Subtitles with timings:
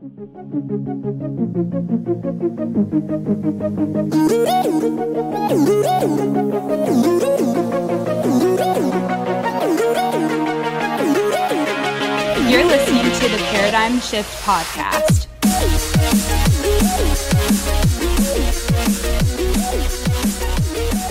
[0.00, 0.06] You're
[12.64, 15.26] listening to the Paradigm Shift Podcast.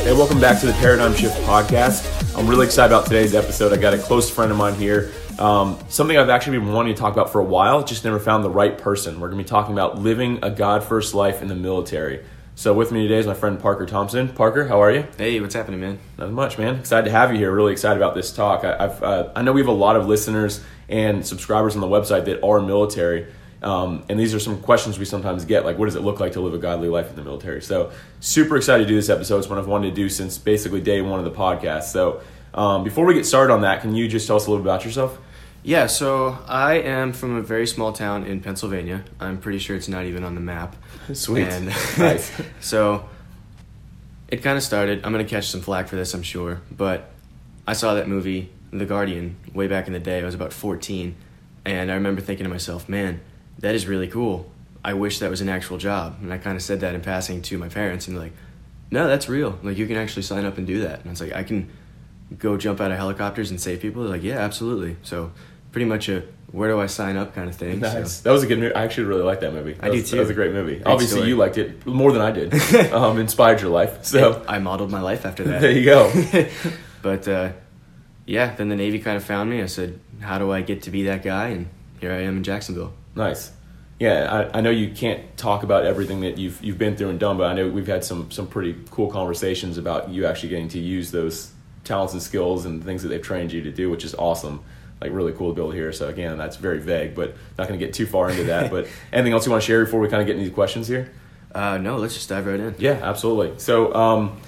[0.08, 2.34] Hey, welcome back to the Paradigm Shift Podcast.
[2.38, 3.74] I'm really excited about today's episode.
[3.74, 5.12] I got a close friend of mine here.
[5.38, 8.46] Um, something I've actually been wanting to talk about for a while, just never found
[8.46, 9.20] the right person.
[9.20, 12.24] We're going to be talking about living a God first life in the military.
[12.56, 14.30] So, with me today is my friend Parker Thompson.
[14.30, 15.06] Parker, how are you?
[15.18, 16.00] Hey, what's happening, man?
[16.18, 16.76] Not much, man.
[16.76, 17.52] Excited to have you here.
[17.52, 18.64] Really excited about this talk.
[18.64, 21.88] I, I've, uh, I know we have a lot of listeners and subscribers on the
[21.88, 23.28] website that are military.
[23.64, 26.34] Um, and these are some questions we sometimes get, like what does it look like
[26.34, 27.62] to live a godly life in the military?
[27.62, 29.40] So, super excited to do this episode.
[29.40, 31.86] It's one I've wanted to do since basically day one of the podcast.
[31.86, 32.22] So,
[32.54, 34.70] um, before we get started on that, can you just tell us a little bit
[34.70, 35.20] about yourself?
[35.64, 39.04] Yeah, so I am from a very small town in Pennsylvania.
[39.20, 40.76] I'm pretty sure it's not even on the map.
[41.14, 41.48] Sweet.
[41.48, 41.66] And
[41.98, 42.32] Nice.
[42.62, 43.10] so
[44.28, 45.02] it kind of started.
[45.04, 46.62] I'm going to catch some flack for this, I'm sure.
[46.72, 47.10] But
[47.68, 50.22] I saw that movie, The Guardian, way back in the day.
[50.22, 51.16] I was about 14.
[51.66, 53.20] And I remember thinking to myself, man,
[53.60, 54.50] that is really cool.
[54.84, 56.18] I wish that was an actual job.
[56.22, 58.08] And I kind of said that in passing to my parents.
[58.08, 58.34] And they're like,
[58.92, 59.58] no, that's real.
[59.64, 61.00] Like, you can actually sign up and do that.
[61.00, 61.70] And I was like, I can
[62.38, 64.04] go jump out of helicopters and save people?
[64.04, 64.96] They're like, yeah, absolutely.
[65.04, 65.32] So
[65.72, 67.82] pretty much a where do I sign up kind of thing.
[67.82, 68.14] Nice.
[68.14, 68.74] So, That was a good movie.
[68.74, 69.74] I actually really liked that movie.
[69.74, 70.16] That I do was- too.
[70.16, 70.76] That was a great movie.
[70.76, 71.30] Great Obviously, story.
[71.30, 72.54] you liked it more than I did.
[72.94, 74.06] um, inspired your life.
[74.06, 75.62] So I modeled my life after that.
[75.62, 76.10] there you go.
[77.02, 77.52] but uh,
[78.26, 79.62] yeah, then the Navy kind of found me.
[79.62, 81.48] I said, how do I get to be that guy?
[81.50, 81.68] And
[82.00, 82.94] here I am in Jacksonville.
[83.18, 83.52] Nice.
[84.00, 87.20] Yeah, I, I know you can't talk about everything that you've you've been through and
[87.20, 90.70] done, but I know we've had some some pretty cool conversations about you actually getting
[90.70, 91.52] to use those
[91.84, 94.64] talents and skills and things that they've trained you to do, which is awesome.
[95.02, 95.92] Like really cool to be able to hear.
[95.92, 98.70] So again, that's very vague, but not going to get too far into that.
[98.70, 100.88] but anything else you want to share before we kind of get into these questions
[100.88, 101.12] here?
[101.54, 102.76] Uh, no, let's just dive right in.
[102.78, 103.58] Yeah, absolutely.
[103.58, 104.40] So, um,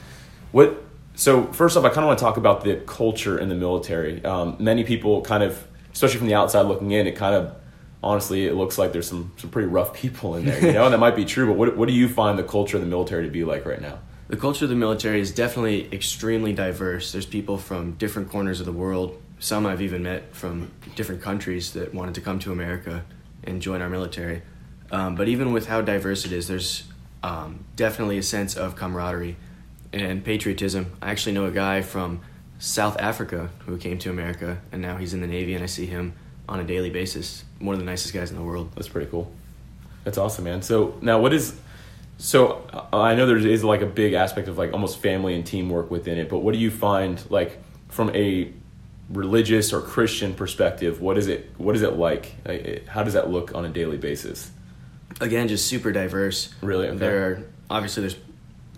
[0.51, 0.83] what?
[1.15, 4.23] So first off, I kind of want to talk about the culture in the military.
[4.23, 7.55] Um, many people kind of, especially from the outside looking in, it kind of,
[8.03, 10.65] honestly, it looks like there's some some pretty rough people in there.
[10.65, 11.47] You know, and that might be true.
[11.47, 13.81] But what what do you find the culture of the military to be like right
[13.81, 13.99] now?
[14.27, 17.11] The culture of the military is definitely extremely diverse.
[17.11, 19.19] There's people from different corners of the world.
[19.39, 23.05] Some I've even met from different countries that wanted to come to America
[23.43, 24.43] and join our military.
[24.91, 26.83] Um, but even with how diverse it is, there's
[27.23, 29.37] um, definitely a sense of camaraderie
[29.91, 30.93] and patriotism.
[31.01, 32.21] I actually know a guy from
[32.59, 35.85] South Africa who came to America, and now he's in the Navy, and I see
[35.85, 36.13] him
[36.49, 37.45] on a daily basis.
[37.59, 38.71] One of the nicest guys in the world.
[38.75, 39.31] That's pretty cool.
[40.03, 40.61] That's awesome, man.
[40.61, 41.55] So now, what is?
[42.17, 45.45] So uh, I know there is like a big aspect of like almost family and
[45.45, 47.57] teamwork within it, but what do you find like
[47.87, 48.51] from a
[49.09, 51.01] religious or Christian perspective?
[51.01, 51.49] What is it?
[51.57, 52.33] What is it like?
[52.45, 54.51] Like, How does that look on a daily basis?
[55.21, 56.87] again just super diverse Really?
[56.87, 56.97] Okay.
[56.97, 58.15] there are obviously there's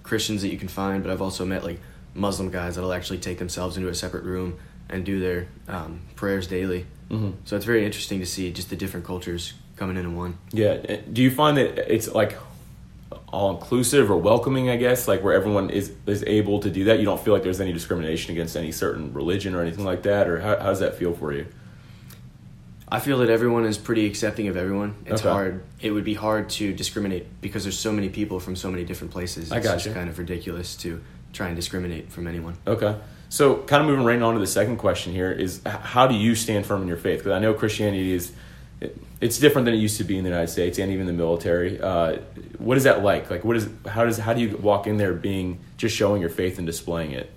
[0.01, 1.79] christians that you can find but i've also met like
[2.15, 4.57] muslim guys that'll actually take themselves into a separate room
[4.89, 7.33] and do their um, prayers daily Mhm.
[7.45, 10.77] so it's very interesting to see just the different cultures coming into one Yeah.
[11.11, 12.38] Do you find that it's like
[13.27, 14.69] all inclusive or welcoming?
[14.69, 16.99] I guess like where everyone is is able to do that.
[16.99, 20.27] You don't feel like there's any discrimination against any certain religion or anything like that,
[20.29, 21.45] or how, how does that feel for you?
[22.94, 25.29] i feel that everyone is pretty accepting of everyone it's Okay.
[25.31, 28.83] hard it would be hard to discriminate because there's so many people from so many
[28.83, 29.93] different places it's I just gotcha.
[29.97, 30.99] kind of ridiculous to
[31.31, 32.93] try and discriminate from anyone Okay.
[33.31, 36.35] So, kind of moving right on to the second question here is how do you
[36.35, 37.19] stand firm in your faith?
[37.19, 38.33] Because I know Christianity is
[38.81, 41.13] it, it's different than it used to be in the United States and even the
[41.13, 41.79] military.
[41.79, 42.17] Uh,
[42.57, 43.31] what is that like?
[43.31, 46.29] Like, what is how does how do you walk in there being just showing your
[46.29, 47.31] faith and displaying it?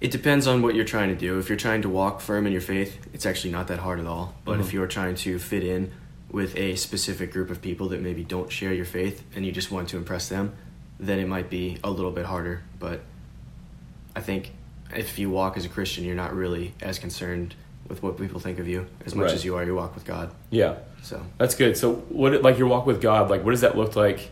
[0.00, 1.40] It depends on what you're trying to do.
[1.40, 4.06] If you're trying to walk firm in your faith, it's actually not that hard at
[4.06, 4.36] all.
[4.44, 5.90] But if you're trying to fit in
[6.30, 9.72] with a specific group of people that maybe don't share your faith and you just
[9.72, 10.52] want to impress them,
[11.00, 12.62] then it might be a little bit harder.
[12.78, 13.00] But
[14.14, 14.52] I think
[14.96, 17.54] if you walk as a Christian, you're not really as concerned
[17.88, 19.34] with what people think of you as much Right.
[19.34, 20.30] as you are your walk with God.
[20.50, 21.76] Yeah, So that's good.
[21.76, 23.30] So, what like your walk with God?
[23.30, 24.30] Like, what does that look like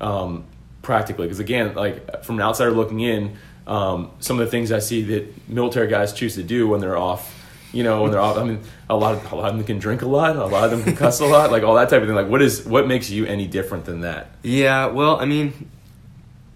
[0.00, 0.44] um,
[0.82, 1.26] practically?
[1.26, 3.36] Because again, like from an outsider looking in,
[3.66, 6.96] um, some of the things I see that military guys choose to do when they're
[6.96, 7.36] off.
[7.72, 8.36] You know, when they're off.
[8.36, 10.34] I mean, a lot of a lot of them can drink a lot.
[10.34, 11.52] A lot of them can cuss a lot.
[11.52, 12.16] Like all that type of thing.
[12.16, 14.32] Like, what is what makes you any different than that?
[14.42, 15.70] Yeah, well, I mean,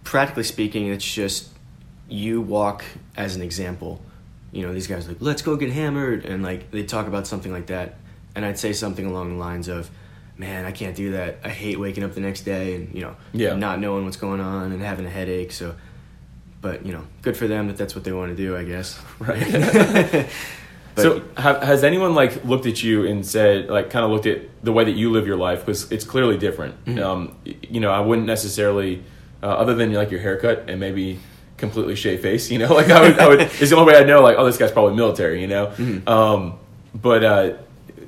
[0.02, 1.50] practically speaking, it's just
[2.14, 2.84] you walk
[3.16, 4.00] as an example.
[4.52, 7.26] You know, these guys are like, let's go get hammered, and like they talk about
[7.26, 7.96] something like that,
[8.34, 9.90] and I'd say something along the lines of,
[10.38, 11.38] "Man, I can't do that.
[11.42, 13.56] I hate waking up the next day and you know, Yeah.
[13.56, 15.74] not knowing what's going on and having a headache." So,
[16.60, 18.98] but you know, good for them that that's what they want to do, I guess.
[19.18, 20.26] Right.
[20.94, 24.42] But so has anyone like looked at you and said like kind of looked at
[24.64, 27.02] the way that you live your life because it's clearly different Mm-hmm.
[27.02, 29.02] um, you know i wouldn't necessarily
[29.42, 31.18] uh, other than like your haircut and maybe
[31.64, 34.04] completely shave face you know like i would, I would it's the only way i
[34.04, 36.08] know like oh this guy's probably military you know Mm-hmm.
[36.08, 36.58] um,
[36.94, 37.56] but uh,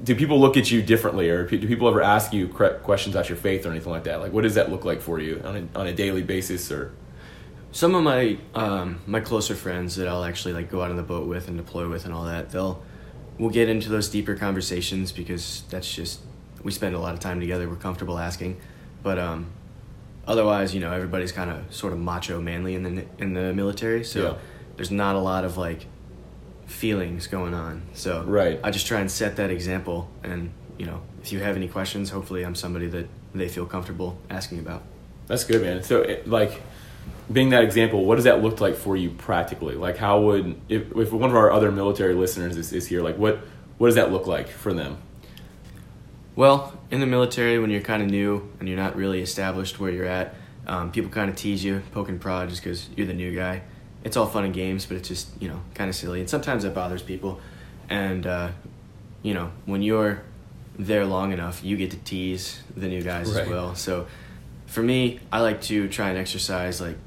[0.04, 3.38] do people look at you differently or do people ever ask you questions about your
[3.46, 5.78] faith or anything like that like what does that look like for you on a,
[5.80, 6.92] on a daily basis or
[7.72, 11.02] some of my um, my closer friends that I'll actually like go out on the
[11.02, 12.82] boat with and deploy with and all that, they'll
[13.38, 16.20] we'll get into those deeper conversations because that's just
[16.62, 17.68] we spend a lot of time together.
[17.68, 18.58] We're comfortable asking,
[19.02, 19.48] but um,
[20.26, 24.04] otherwise, you know, everybody's kind of sort of macho, manly in the in the military,
[24.04, 24.34] so Yeah.
[24.76, 25.86] there's not a lot of like
[26.66, 27.82] feelings going on.
[27.94, 28.58] So Right.
[28.62, 32.10] I just try and set that example, and you know, if you have any questions,
[32.10, 34.82] hopefully I'm somebody that they feel comfortable asking about.
[35.26, 35.82] That's good, man.
[35.82, 36.62] So, it, like,
[37.32, 39.74] being that example, what does that look like for you practically?
[39.74, 43.16] Like, how would if, if one of our other military listeners is, is here, like,
[43.18, 43.40] what
[43.78, 44.98] what does that look like for them?
[46.36, 49.90] Well, in the military, when you're kind of new and you're not really established where
[49.90, 50.34] you're at,
[50.66, 53.62] um, people kind of tease you, poke and prod just because you're the new guy.
[54.04, 56.20] It's all fun and games, but it's just, you know, kind of silly.
[56.20, 57.40] And sometimes that bothers people.
[57.88, 58.50] And, uh,
[59.22, 60.22] you know, when you're
[60.78, 63.44] there long enough, you get to tease the new guys Right.
[63.44, 63.74] as well.
[63.74, 64.06] So
[64.66, 66.98] for me, I like to try and exercise, like,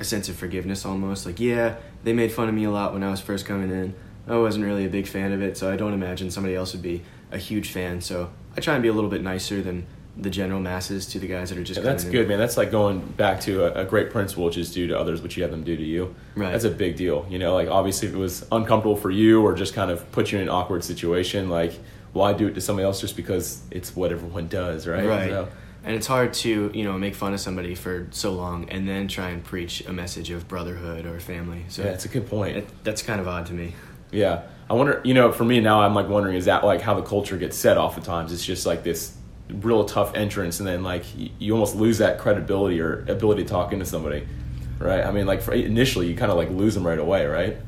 [0.00, 1.24] a sense of forgiveness almost.
[1.24, 3.94] Like, yeah, they made fun of me a lot when I was first coming in.
[4.26, 6.82] I wasn't really a big fan of it, so I don't imagine somebody else would
[6.82, 8.00] be a huge fan.
[8.00, 11.26] So I try and be a little bit nicer than the general masses to the
[11.26, 11.78] guys that are just.
[11.80, 12.38] Yeah, that's good, man.
[12.38, 15.34] That's like going back to a, a great principle, which is do to others what
[15.36, 16.14] you have them do to you.
[16.36, 16.52] Right.
[16.52, 17.26] That's a big deal.
[17.30, 20.30] You know, like obviously if it was uncomfortable for you or just kind of put
[20.30, 21.72] you in an awkward situation, like
[22.12, 25.06] why do it to somebody else just because it's what everyone does, right?
[25.06, 25.30] Right.
[25.30, 25.48] So-
[25.84, 29.08] And it's hard to, you know, make fun of somebody for so long and then
[29.08, 31.64] try and preach a message of brotherhood or family.
[31.68, 32.58] So yeah, it's a good point.
[32.58, 33.74] it, that's kind of odd to me.
[34.12, 35.02] Yeah, I wonder.
[35.04, 37.58] You know, for me now, I'm like wondering is that like how the culture gets
[37.58, 38.32] set oftentimes?
[38.32, 39.14] It's just like this
[39.50, 41.04] real tough entrance, and then like
[41.38, 44.26] you almost lose that credibility or ability to talk into somebody,
[44.78, 45.04] right?
[45.04, 47.58] I mean, like for, initially you kind of like lose them right away, right?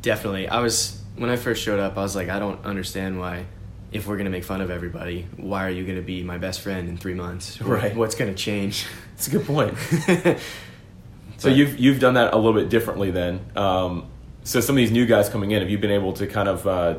[0.00, 0.48] Definitely.
[0.48, 3.44] I was when I first showed up, I was like, I don't understand why
[3.92, 6.88] if we're gonna make fun of everybody, why are you gonna be my best friend
[6.88, 7.60] in three months?
[7.60, 7.94] Right.
[7.94, 8.86] What's gonna change?
[9.12, 9.76] It's a good point.
[11.36, 13.44] so you've you've done that a little bit differently then.
[13.54, 14.08] Um,
[14.44, 16.66] so some of these new guys coming in, have you been able to kind of
[16.66, 16.98] uh,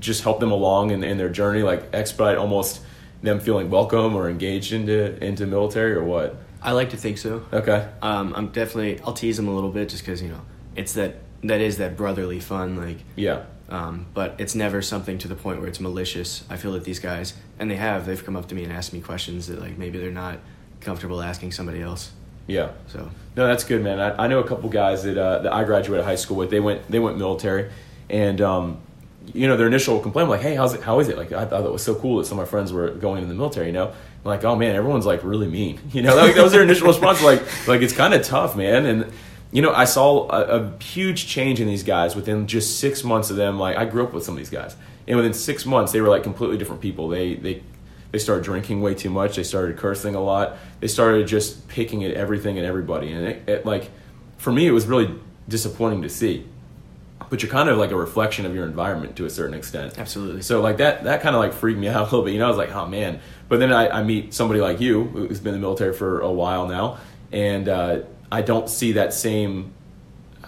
[0.00, 2.82] just help them along in, in their journey, like expedite almost
[3.22, 6.36] them feeling welcome or engaged into into military or what?
[6.60, 7.46] I like to think so.
[7.52, 7.88] Okay.
[8.02, 10.40] Um, I'm definitely I'll tease them a little bit just because you know
[10.74, 12.98] it's that that is that brotherly fun like.
[13.16, 13.44] Yeah.
[13.68, 16.44] Um, but it's never something to the point where it's malicious.
[16.48, 18.94] I feel that these guys, and they have, they've come up to me and asked
[18.94, 20.38] me questions that like maybe they're not
[20.80, 22.10] comfortable asking somebody else.
[22.48, 22.70] Yeah.
[22.88, 24.00] So No, that's good, man.
[24.00, 26.50] I, I know a couple guys that uh, that I graduated high school with.
[26.50, 27.70] They went they went military,
[28.10, 28.78] and um,
[29.32, 30.82] you know their initial complaint like, "Hey, how's it?
[30.82, 32.72] How is it?" Like I thought it was so cool that some of my friends
[32.72, 33.66] were going in the military.
[33.66, 35.78] You know, I'm like, oh man, everyone's like really mean.
[35.92, 37.22] You know, like, that was their initial response.
[37.22, 38.86] Like like it's kind of tough, man.
[38.86, 39.12] And
[39.52, 43.30] you know, I saw a, a huge change in these guys within just six months
[43.30, 43.58] of them.
[43.58, 44.74] Like I grew up with some of these guys,
[45.06, 47.08] and within six months they were like completely different people.
[47.08, 47.62] They they
[48.10, 49.36] they started drinking way too much.
[49.36, 50.56] They started cursing a lot.
[50.80, 53.12] They started just picking at everything and everybody.
[53.12, 53.90] And it, it like,
[54.38, 55.14] for me, it was really
[55.48, 56.46] disappointing to see.
[57.30, 59.98] But you're kind of like a reflection of your environment to a certain extent.
[59.98, 60.40] Absolutely.
[60.40, 62.32] So like that, that kind of like freaked me out a little bit.
[62.32, 63.20] You know, I was like, oh man.
[63.48, 66.30] But then I, I meet somebody like you who's been in the military for a
[66.30, 66.98] while now,
[67.32, 68.00] and uh,
[68.30, 69.72] I don't see that same,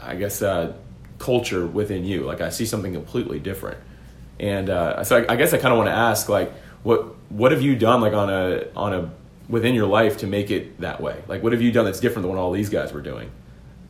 [0.01, 0.75] I guess, uh,
[1.19, 2.23] culture within you.
[2.25, 3.79] Like I see something completely different.
[4.39, 6.53] And uh, so I, I guess I kind of want to ask, like,
[6.83, 9.11] what what have you done, like on a on a
[9.49, 11.23] within your life to make it that way?
[11.27, 13.31] Like, what have you done that's different than what all these guys were doing?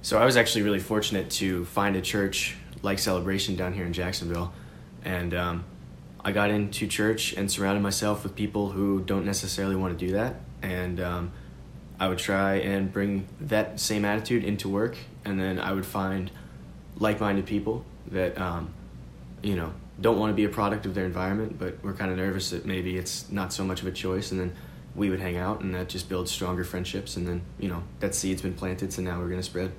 [0.02, 3.92] So I was actually really fortunate to find a church like Celebration down here in
[3.92, 4.52] Jacksonville,
[5.04, 5.64] and um,
[6.25, 10.12] I got into church and surrounded myself with people who don't necessarily want to do
[10.12, 11.32] that, and um,
[11.99, 16.30] I would try and bring that same attitude into work, and then I would find
[16.97, 18.73] like-minded people that um,
[19.42, 22.16] you know don't want to be a product of their environment, but we're kind of
[22.16, 24.52] nervous that maybe it's not so much of a choice, and then
[24.95, 28.14] we would hang out, and that just builds stronger friendships, and then you know that
[28.14, 29.73] seed's been planted, so now we're gonna spread.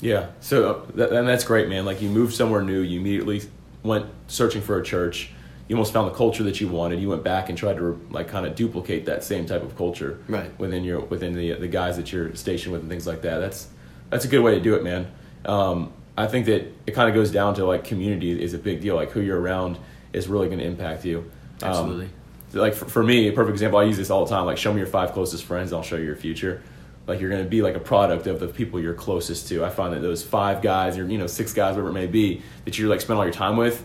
[0.00, 0.26] Yeah.
[0.40, 1.84] So uh, that, and that's great, man.
[1.84, 3.42] Like you moved somewhere new, you immediately
[3.82, 5.30] went searching for a church.
[5.68, 7.00] You almost found the culture that you wanted.
[7.00, 10.18] You went back and tried to like kind of duplicate that same type of culture
[10.28, 10.56] Right.
[10.60, 13.38] within your within the the guys that you're stationed with and things like that.
[13.38, 13.68] That's
[14.10, 15.10] that's a good way to do it, man.
[15.44, 18.80] Um, I think that it kind of goes down to like community is a big
[18.80, 18.94] deal.
[18.94, 19.78] Like who you're around
[20.12, 21.30] is really going to impact you.
[21.62, 22.08] Um, Absolutely.
[22.52, 23.78] like for, for me, a perfect example.
[23.78, 24.46] I use this all the time.
[24.46, 26.62] Like, show me your five closest friends, I'll show you your future.
[27.06, 29.64] Like, you're going to be like a product of the people you're closest to.
[29.64, 32.42] I find that those five guys, or you know, six guys, whatever it may be,
[32.64, 33.84] that you like spend all your time with,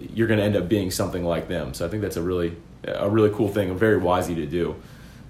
[0.00, 1.74] you're going to end up being something like them.
[1.74, 4.76] So I think that's a really a really cool thing, very wisey to do.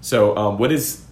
[0.01, 1.04] So um, what is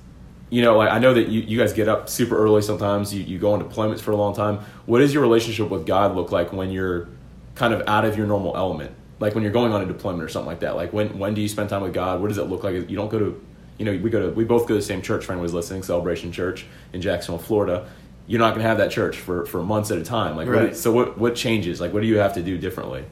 [0.53, 3.12] you know, like I know that you, you guys get up super early sometimes.
[3.13, 4.60] You, you go on deployments for a long time.
[4.86, 7.10] What does your relationship with God look like when you're
[7.55, 8.91] kind of out of your normal element?
[9.19, 10.75] Like when you're going on a deployment or something like that.
[10.75, 12.22] Like when when do you spend time with God?
[12.22, 12.75] What does it look like?
[12.89, 13.45] You don't go to,
[13.79, 15.25] you know, we go to we both go to the same church.
[15.25, 17.89] For anyone who's listening, Celebration Church in Jacksonville, Florida.
[18.27, 20.38] You're not going to have that church for, for months at a time.
[20.38, 20.67] Like, Right.
[20.69, 21.81] what, so what what changes?
[21.81, 23.03] Like, what do you have to do differently?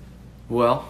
[0.48, 0.86] Well,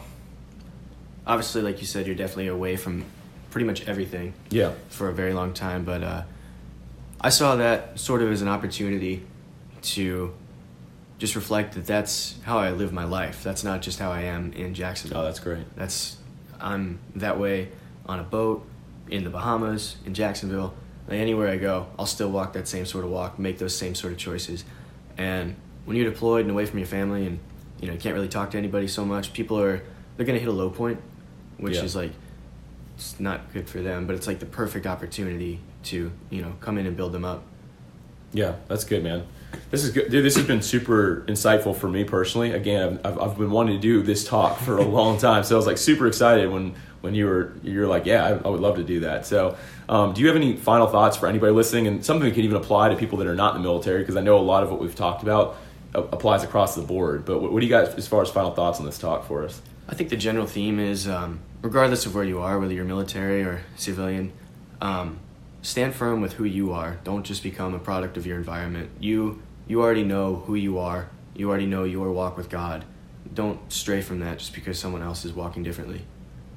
[1.26, 3.06] obviously, like you said, you're definitely away from
[3.52, 5.84] pretty much everything Yeah, for a very long time.
[5.86, 6.24] But uh,
[7.24, 9.24] I saw that sort of as an opportunity
[9.84, 10.34] to
[11.20, 13.44] just reflect that that's how I live my life.
[13.44, 15.20] That's not just how I am in Jacksonville.
[15.20, 15.76] oh, that's great.
[15.76, 16.18] That's
[16.60, 17.70] I'm that way
[18.08, 18.66] on a boat
[19.08, 20.74] in the Bahamas, in Jacksonville,
[21.08, 23.94] like anywhere I go, I'll still walk that same sort of walk, make those same
[23.94, 24.64] sort of choices.
[25.18, 27.40] And when you're deployed and away from your family, and
[27.80, 29.84] you know you can't really talk to anybody so much, people are
[30.18, 31.00] they're gonna hit a low point,
[31.58, 31.84] which Yeah.
[31.84, 32.12] is like
[32.96, 36.78] it's not good for them, but it's like the perfect opportunity to you know come
[36.78, 37.44] in and build them up.
[38.34, 39.28] Yeah, that's good, man.
[39.70, 40.24] This is good, dude.
[40.24, 42.52] This has been super insightful for me personally.
[42.52, 45.58] Again, I've, I've, been wanting to do this talk for a long time, so I
[45.58, 48.78] was like super excited when when you were you're like, yeah, I, I would love
[48.78, 49.26] to do that.
[49.26, 49.58] So,
[49.90, 52.58] um, do you have any final thoughts for anybody listening, and something that can even
[52.58, 54.00] apply to people that are not in the military?
[54.00, 55.58] Because I know a lot of what we've talked about
[55.94, 57.26] uh, applies across the board.
[57.26, 59.44] But what, what do you guys, as far as final thoughts on this talk for
[59.44, 59.62] us?
[59.90, 63.44] I think the general theme is, um, regardless of where you are, whether you're military
[63.44, 64.32] or civilian,
[64.80, 65.20] um,
[65.62, 67.00] stand firm with who you are.
[67.04, 68.90] Don't just become a product of your environment.
[69.00, 71.10] You you already know who you are.
[71.36, 72.84] You already know your walk with God.
[73.34, 76.02] Don't stray from that just because someone else is walking differently.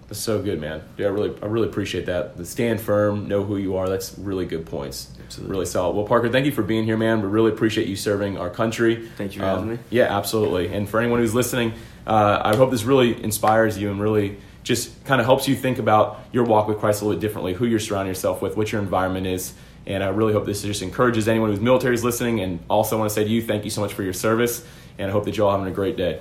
[0.08, 0.82] That's so good, man.
[0.98, 2.36] Yeah, I really, I really appreciate that.
[2.36, 3.88] The stand firm, know who you are.
[3.88, 5.10] That's really good points.
[5.24, 5.52] Absolutely.
[5.52, 5.96] Really solid.
[5.96, 7.22] Well, Parker, thank you for being here, man.
[7.22, 8.96] We really appreciate you serving our country.
[8.96, 9.78] Um, Thank you for having me.
[9.90, 10.74] Yeah, absolutely.
[10.74, 11.72] And for anyone who's listening,
[12.06, 15.78] uh, I hope this really inspires you and really just kind of helps you think
[15.78, 18.72] about your walk with Christ a little bit differently, who you're surrounding yourself with, what
[18.72, 19.52] your environment is.
[19.86, 22.40] And I really hope this just encourages anyone who's military is listening.
[22.40, 24.66] And also want to say to you, thank you so much for your service.
[24.98, 26.20] And I hope that you're all having a great day.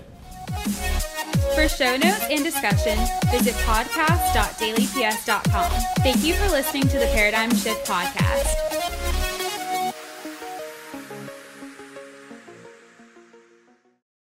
[1.55, 3.00] For show notes and discussion,
[3.31, 5.71] visit podcast.dailyps.com.
[6.00, 8.72] Thank you for listening to the Paradigm Shift Podcast.